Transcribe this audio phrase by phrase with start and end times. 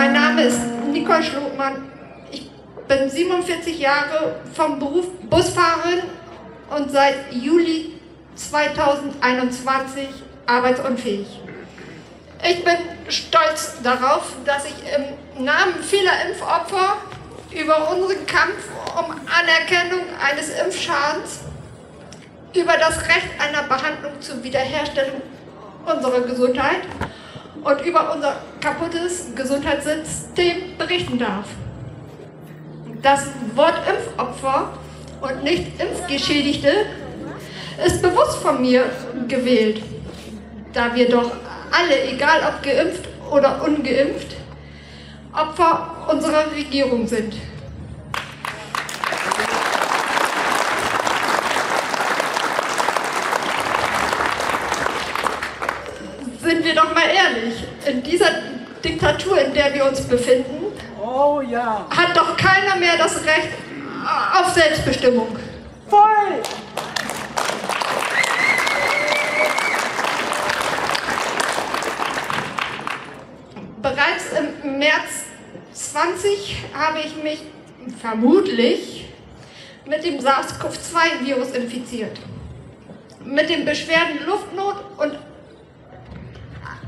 [0.00, 0.58] Mein Name ist
[0.90, 1.92] Nicole Schlotmann.
[2.32, 2.50] Ich
[2.88, 6.04] bin 47 Jahre vom Beruf Busfahrerin
[6.74, 8.00] und seit Juli
[8.34, 10.08] 2021
[10.46, 11.26] arbeitsunfähig.
[12.42, 12.76] Ich bin
[13.10, 16.96] stolz darauf, dass ich im Namen vieler Impfopfer
[17.50, 21.40] über unseren Kampf um Anerkennung eines Impfschadens,
[22.54, 25.20] über das Recht einer Behandlung zur Wiederherstellung
[25.84, 26.86] unserer Gesundheit
[27.62, 31.46] und über unser kaputtes Gesundheitssystem berichten darf.
[33.02, 34.72] Das Wort Impfopfer
[35.20, 36.86] und nicht Impfgeschädigte
[37.86, 38.84] ist bewusst von mir
[39.28, 39.82] gewählt,
[40.72, 41.30] da wir doch
[41.70, 44.36] alle, egal ob geimpft oder ungeimpft,
[45.32, 47.34] Opfer unserer Regierung sind.
[56.42, 58.30] Sind wir doch mal ehrlich, in dieser
[58.84, 61.86] Diktatur, in der wir uns befinden, oh, ja.
[61.90, 63.48] hat doch keiner mehr das Recht
[64.34, 65.36] auf Selbstbestimmung.
[65.88, 66.42] Voll!
[73.82, 74.24] Bereits
[74.62, 75.24] im März
[75.72, 77.40] 20 habe ich mich
[78.00, 79.08] vermutlich
[79.86, 82.18] mit dem SARS-CoV-2-Virus infiziert.
[83.24, 85.18] Mit den Beschwerden Luftnot und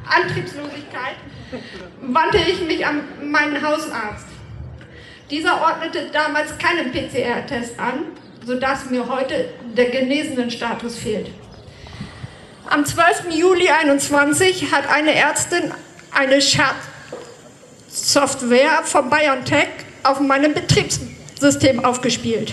[0.08, 1.16] Antriebslosigkeit
[2.00, 4.26] wandte ich mich an meinen Hausarzt.
[5.30, 8.06] Dieser ordnete damals keinen PCR-Test an,
[8.44, 11.30] sodass mir heute der genesenen Status fehlt.
[12.68, 13.26] Am 12.
[13.30, 15.72] Juli 2021 hat eine Ärztin
[16.10, 19.68] eine Schadsoftware von BioNTech
[20.02, 22.52] auf meinem Betriebssystem aufgespielt.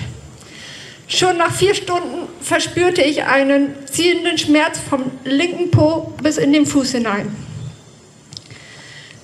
[1.12, 6.68] Schon nach vier Stunden verspürte ich einen ziehenden Schmerz vom linken Po bis in den
[6.68, 7.36] Fuß hinein.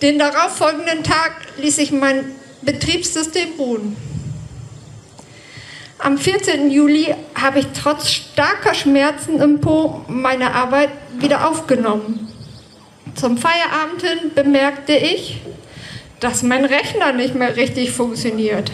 [0.02, 2.26] Den darauffolgenden Tag ließ ich mein
[2.64, 3.96] Betriebssystem ruhen.
[6.00, 6.72] Am 14.
[6.72, 12.34] Juli habe ich trotz starker Schmerzen im Po meine Arbeit wieder aufgenommen.
[13.14, 15.40] Zum Feierabend hin bemerkte ich,
[16.20, 18.72] dass mein Rechner nicht mehr richtig funktioniert.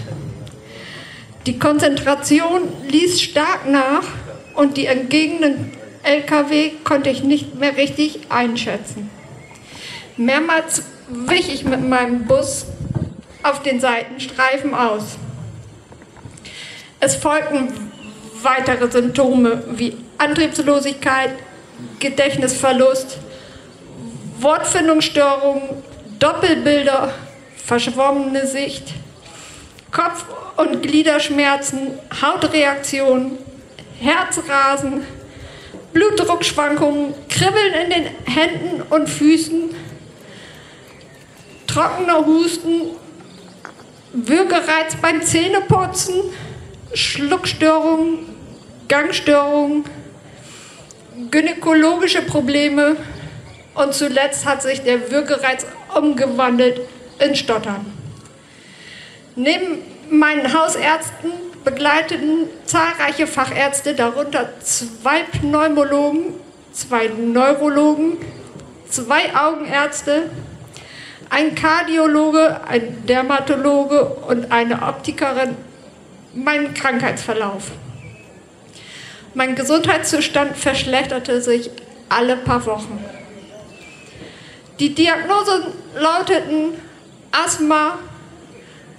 [1.45, 4.03] Die Konzentration ließ stark nach
[4.55, 9.09] und die entgegenen LKW konnte ich nicht mehr richtig einschätzen.
[10.17, 12.65] Mehrmals wich ich mit meinem Bus
[13.43, 15.17] auf den Seitenstreifen aus.
[16.99, 17.69] Es folgten
[18.43, 21.31] weitere Symptome wie Antriebslosigkeit,
[21.99, 23.17] Gedächtnisverlust,
[24.39, 25.63] Wortfindungsstörungen,
[26.19, 27.13] Doppelbilder,
[27.65, 28.93] verschwommene Sicht,
[29.91, 30.25] Kopf-
[30.57, 33.37] und Gliederschmerzen, Hautreaktionen,
[33.99, 35.05] Herzrasen,
[35.93, 39.75] Blutdruckschwankungen, Kribbeln in den Händen und Füßen,
[41.67, 42.91] trockener Husten,
[44.13, 46.15] Würgereiz beim Zähneputzen,
[46.93, 48.19] Schluckstörungen,
[48.87, 49.85] Gangstörungen,
[51.29, 52.97] gynäkologische Probleme,
[53.73, 55.65] und zuletzt hat sich der Würgereiz
[55.95, 56.81] umgewandelt
[57.19, 58.00] in Stottern.
[59.35, 61.31] Neben meinen Hausärzten
[61.63, 66.33] begleiteten zahlreiche Fachärzte, darunter zwei Pneumologen,
[66.73, 68.17] zwei Neurologen,
[68.89, 70.29] zwei Augenärzte,
[71.29, 75.55] ein Kardiologe, ein Dermatologe und eine Optikerin
[76.33, 77.71] meinen Krankheitsverlauf.
[79.33, 81.69] Mein Gesundheitszustand verschlechterte sich
[82.09, 83.03] alle paar Wochen.
[84.79, 86.73] Die Diagnosen lauteten
[87.31, 87.97] Asthma,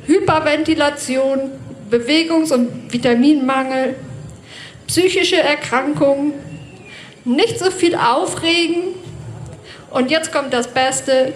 [0.07, 1.53] Hyperventilation,
[1.91, 3.97] Bewegungs- und Vitaminmangel,
[4.87, 6.35] psychische Erkrankungen,
[7.25, 8.95] nicht so viel Aufregen
[9.91, 11.35] und jetzt kommt das Beste,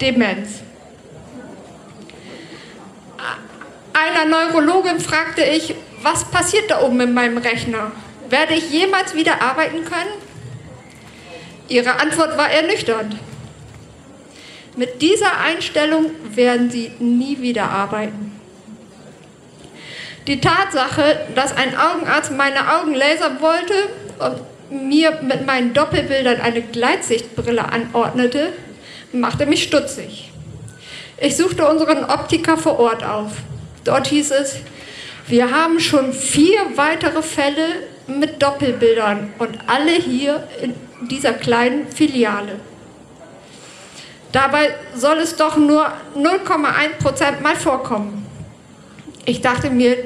[0.00, 0.60] Demenz.
[3.92, 7.92] Einer Neurologin fragte ich, was passiert da oben in meinem Rechner?
[8.30, 10.14] Werde ich jemals wieder arbeiten können?
[11.68, 13.16] Ihre Antwort war ernüchternd.
[14.76, 18.40] Mit dieser Einstellung werden sie nie wieder arbeiten.
[20.26, 23.74] Die Tatsache, dass ein Augenarzt meine Augen lasern wollte
[24.18, 28.52] und mir mit meinen Doppelbildern eine Gleitsichtbrille anordnete,
[29.12, 30.30] machte mich stutzig.
[31.18, 33.32] Ich suchte unseren Optiker vor Ort auf.
[33.84, 34.56] Dort hieß es,
[35.26, 37.66] wir haben schon vier weitere Fälle
[38.06, 40.74] mit Doppelbildern und alle hier in
[41.08, 42.56] dieser kleinen Filiale.
[44.32, 48.26] Dabei soll es doch nur 0,1% mal vorkommen.
[49.24, 49.96] Ich dachte mir,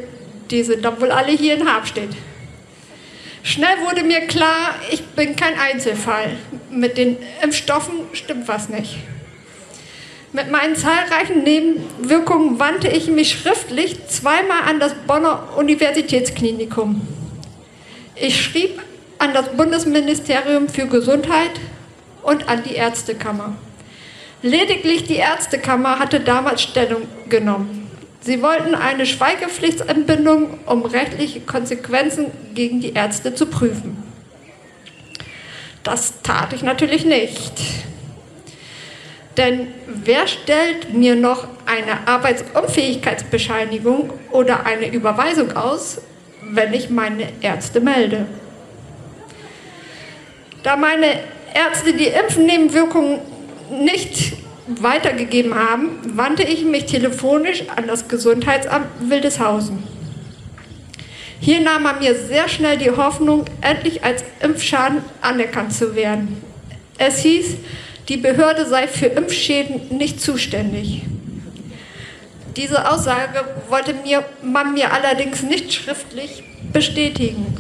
[0.50, 2.11] die sind doch wohl alle hier in Habstedt.
[3.43, 6.37] Schnell wurde mir klar, ich bin kein Einzelfall.
[6.71, 8.97] Mit den Impfstoffen stimmt was nicht.
[10.32, 17.03] Mit meinen zahlreichen Nebenwirkungen wandte ich mich schriftlich zweimal an das Bonner Universitätsklinikum.
[18.17, 18.81] Ich schrieb
[19.19, 21.53] an das Bundesministerium für Gesundheit
[22.23, 23.55] und an die Ärztekammer.
[24.44, 27.91] Lediglich die Ärztekammer hatte damals Stellung genommen.
[28.20, 34.02] Sie wollten eine Schweigepflichtsentbindung, um rechtliche Konsequenzen gegen die Ärzte zu prüfen.
[35.82, 37.55] Das tat ich natürlich nicht.
[39.38, 46.02] Denn wer stellt mir noch eine Arbeitsunfähigkeitsbescheinigung oder eine Überweisung aus,
[46.43, 48.26] wenn ich meine Ärzte melde?
[50.62, 51.20] Da meine
[51.55, 53.32] Ärzte die Impfnebenwirkungen
[53.70, 54.34] nicht
[54.66, 59.82] weitergegeben haben, wandte ich mich telefonisch an das Gesundheitsamt Wildeshausen.
[61.40, 66.43] Hier nahm man mir sehr schnell die Hoffnung, endlich als Impfschaden anerkannt zu werden.
[66.96, 67.56] Es hieß,
[68.08, 71.02] die Behörde sei für Impfschäden nicht zuständig.
[72.56, 77.56] Diese Aussage wollte mir, man mir allerdings nicht schriftlich bestätigen.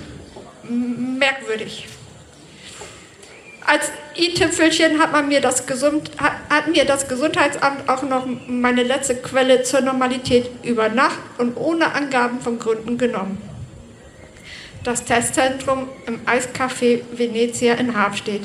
[1.18, 1.86] Merkwürdig.
[3.66, 9.16] Als i-Tüpfelchen hat, man mir das Gesund, hat, mir das Gesundheitsamt auch noch meine letzte
[9.16, 13.40] Quelle zur Normalität über Nacht und ohne Angaben von Gründen genommen.
[14.82, 18.42] Das Testzentrum im Eiscafé Venezia in Hafstedt.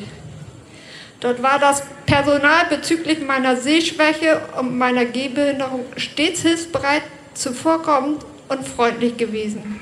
[1.20, 7.02] Dort war das Personal bezüglich meiner Sehschwäche und meiner Gehbehinderung stets hilfsbereit,
[7.34, 9.82] zuvorkommend und freundlich gewesen.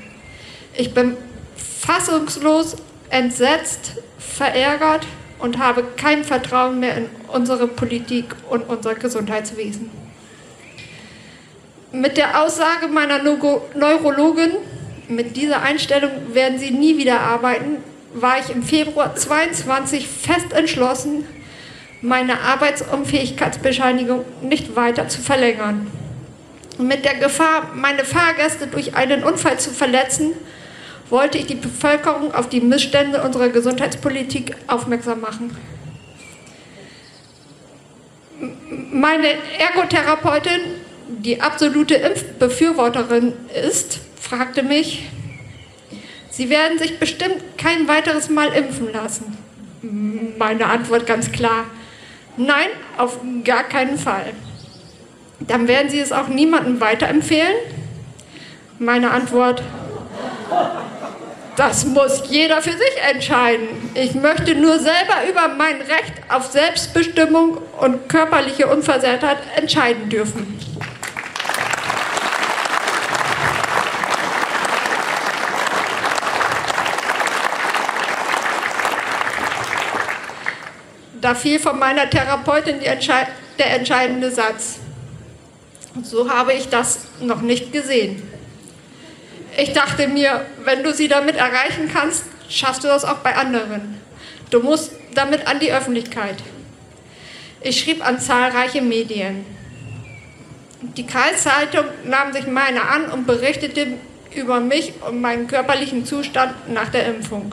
[0.76, 1.16] Ich bin
[1.56, 2.76] fassungslos,
[3.12, 5.06] entsetzt, verärgert
[5.40, 9.90] und habe kein Vertrauen mehr in unsere Politik und unser Gesundheitswesen.
[11.92, 14.52] Mit der Aussage meiner Neurologin,
[15.08, 17.78] mit dieser Einstellung werden Sie nie wieder arbeiten,
[18.14, 21.26] war ich im Februar 22 fest entschlossen,
[22.02, 25.88] meine Arbeitsunfähigkeitsbescheinigung nicht weiter zu verlängern.
[26.80, 30.34] mit der Gefahr, meine Fahrgäste durch einen Unfall zu verletzen,
[31.10, 35.56] wollte ich die Bevölkerung auf die Missstände unserer Gesundheitspolitik aufmerksam machen.
[38.92, 39.28] Meine
[39.60, 40.62] Ergotherapeutin,
[41.08, 43.34] die absolute Impfbefürworterin
[43.68, 45.08] ist, fragte mich,
[46.30, 49.36] Sie werden sich bestimmt kein weiteres Mal impfen lassen.
[50.38, 51.64] Meine Antwort ganz klar,
[52.36, 52.68] nein,
[52.98, 54.34] auf gar keinen Fall.
[55.40, 57.56] Dann werden Sie es auch niemandem weiterempfehlen?
[58.78, 59.64] Meine Antwort,
[61.58, 63.68] das muss jeder für sich entscheiden.
[63.96, 70.60] Ich möchte nur selber über mein Recht auf Selbstbestimmung und körperliche Unversehrtheit entscheiden dürfen.
[81.20, 83.28] Da fiel von meiner Therapeutin Entschei
[83.58, 84.78] der entscheidende Satz.
[86.04, 88.37] So habe ich das noch nicht gesehen.
[89.60, 94.00] Ich dachte mir, wenn du sie damit erreichen kannst, schaffst du das auch bei anderen.
[94.52, 96.36] Du musst damit an die Öffentlichkeit.
[97.62, 99.48] Ich schrieb an zahlreiche Medien.
[100.96, 103.94] Die Kreiszeitung nahm sich meine an und berichtete
[104.36, 107.52] über mich und meinen körperlichen Zustand nach der Impfung.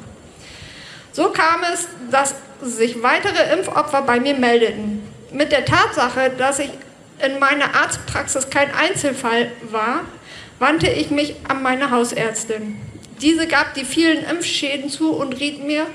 [1.12, 5.02] So kam es, dass sich weitere Impfopfer bei mir meldeten.
[5.32, 6.70] Mit der Tatsache, dass ich
[7.24, 10.02] in meiner Arztpraxis kein Einzelfall war,
[10.58, 12.76] wandte ich mich an meine Hausärztin.
[13.20, 15.86] Diese gab die vielen Impfschäden zu und riet mir,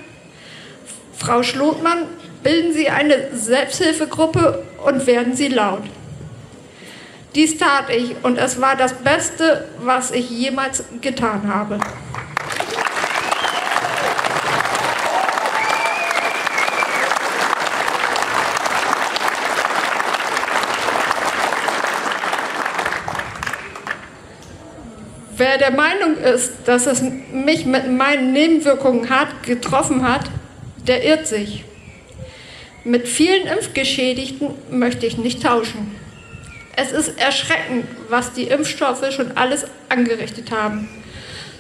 [1.18, 2.06] Frau Schlotmann,
[2.44, 5.84] bilden Sie eine Selbsthilfegruppe und werden Sie laut.
[7.36, 11.80] Dies tat ich und es war das Beste, was ich jemals getan habe.
[25.50, 27.02] Wer der Meinung ist, dass es
[27.34, 30.30] mich mit meinen Nebenwirkungen hart getroffen hat,
[30.86, 31.64] der irrt sich.
[32.84, 35.96] Mit vielen Impfgeschädigten möchte ich nicht tauschen.
[36.76, 40.88] Es ist erschreckend, was die Impfstoffe schon alles angerichtet haben.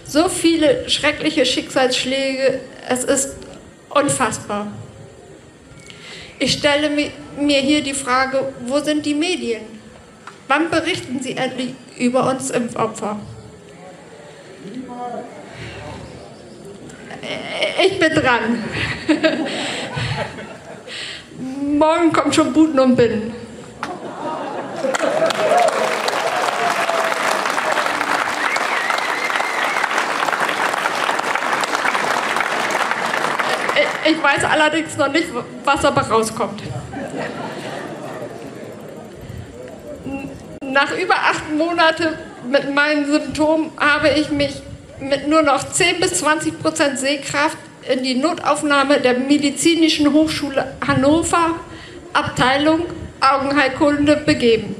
[0.05, 3.37] So viele schreckliche Schicksalsschläge, es ist
[3.89, 4.67] unfassbar.
[6.37, 9.63] Ich stelle mir hier die Frage, wo sind die Medien?
[10.47, 13.19] Wann berichten sie endlich über uns Impfopfer?
[17.81, 18.63] Ich bin dran.
[21.77, 23.33] Morgen kommt schon Buten und Binnen.
[34.05, 35.27] Ich weiß allerdings noch nicht,
[35.63, 36.61] was dabei rauskommt.
[40.61, 42.15] Nach über acht Monaten
[42.49, 44.61] mit meinen Symptomen habe ich mich
[44.99, 47.57] mit nur noch 10 bis 20 Prozent Sehkraft
[47.89, 51.55] in die Notaufnahme der Medizinischen Hochschule Hannover,
[52.13, 52.81] Abteilung
[53.21, 54.75] Augenheilkunde, begeben.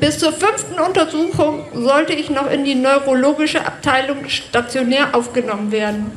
[0.00, 6.10] Bis zur fünften Untersuchung sollte ich noch in die neurologische Abteilung stationär aufgenommen werden.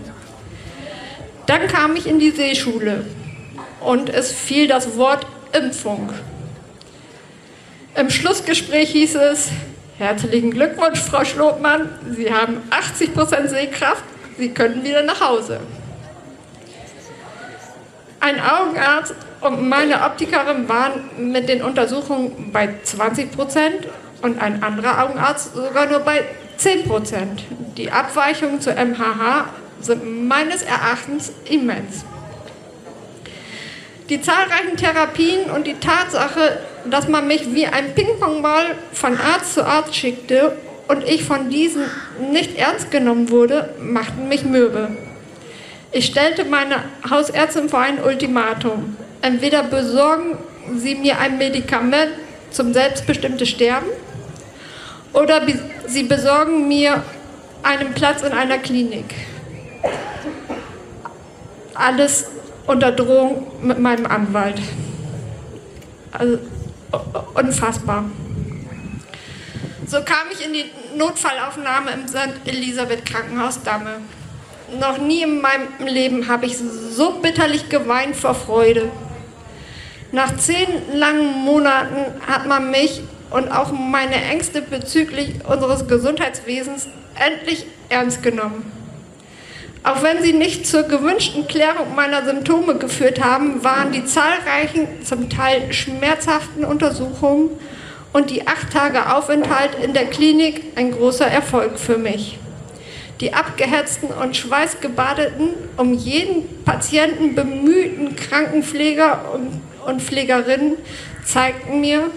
[1.45, 3.05] Dann kam ich in die Seeschule
[3.81, 6.09] und es fiel das Wort Impfung.
[7.95, 9.49] Im Schlussgespräch hieß es,
[9.97, 14.03] herzlichen Glückwunsch, Frau Schlotmann, Sie haben 80% Sehkraft,
[14.37, 15.59] Sie können wieder nach Hause.
[18.19, 23.27] Ein Augenarzt und meine Optikerin waren mit den Untersuchungen bei 20%
[24.21, 26.23] und ein anderer Augenarzt sogar nur bei
[26.59, 26.87] 10%
[27.77, 29.45] Die Abweichungen zur MHH
[29.79, 32.03] sind meines Erachtens immens.
[34.09, 36.59] Die zahlreichen Therapien und die Tatsache,
[36.89, 40.55] dass man mich wie ein Ping-Pong-Ball von Arzt zu Arzt schickte
[40.87, 41.83] und ich von diesen
[42.31, 44.95] nicht ernst genommen wurde, machten mich mürbe.
[45.91, 48.95] Ich stellte meine Hausärztin vor ein Ultimatum.
[49.21, 50.37] Entweder besorgen
[50.75, 52.11] Sie mir ein Medikament
[52.51, 53.87] zum selbstbestimmten Sterben
[55.11, 55.41] oder
[55.85, 57.03] Sie besorgen mir
[57.63, 59.13] einen Platz in einer Klinik.
[61.73, 62.27] Alles
[62.67, 64.59] unter Drohung mit meinem Anwalt.
[66.11, 66.39] Also,
[67.33, 68.05] unfassbar.
[69.87, 70.65] So kam ich in die
[70.97, 72.45] Notfallaufnahme im St.
[72.45, 74.01] Elisabeth Krankenhaus Damme.
[74.79, 78.91] Noch nie in meinem Leben habe ich so bitterlich geweint vor Freude.
[80.11, 87.65] Nach zehn langen Monaten hat man mich und auch meine Ängste bezüglich unseres Gesundheitswesens endlich
[87.89, 88.76] ernst genommen.
[89.87, 95.29] Auch wenn sie nicht zur gewünschten Klärung meiner Symptome geführt haben, waren die zahlreichen, zum
[95.29, 97.51] Teil schmerzhaften Untersuchungen
[98.11, 102.37] und die acht Tage Aufenthalt in der Klinik ein großer Erfolg für mich.
[103.21, 110.73] Die abgehetzten und schweißgebadeten, um jeden Patienten bemühten Krankenpfleger und, und Pflegerinnen
[111.23, 112.09] zeigten mir,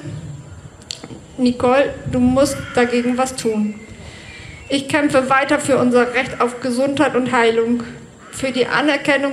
[1.39, 3.79] Nicole, du musst dagegen was tun.
[4.73, 7.83] Ich kämpfe weiter für unser Recht auf Gesundheit und Heilung,
[8.31, 9.33] für die Anerkennung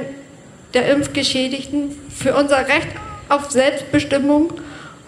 [0.73, 2.87] der Impfgeschädigten, für unser Recht
[3.29, 4.53] auf Selbstbestimmung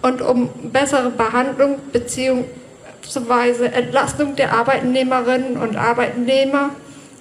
[0.02, 3.64] und um bessere Behandlung bzw.
[3.72, 6.70] Entlastung der Arbeitnehmerinnen und Arbeitnehmer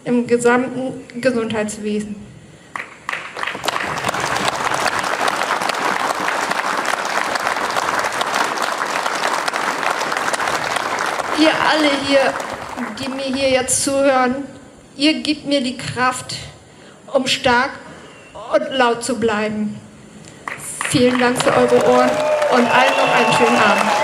[0.05, 2.15] im gesamten Gesundheitswesen.
[11.39, 12.33] Ihr alle hier
[12.99, 14.43] die mir hier jetzt zuhören,
[14.95, 16.35] ihr gebt mir die Kraft,
[17.13, 17.71] um stark
[18.53, 19.79] und laut zu bleiben.
[20.89, 22.09] Vielen Dank für eure Ohren
[22.51, 23.98] und allen noch einen schönen Abend.